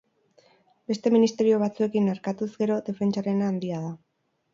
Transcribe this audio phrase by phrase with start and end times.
[0.91, 3.93] Beste ministerio batzuekin erkatuz gero, defentsarena handia da.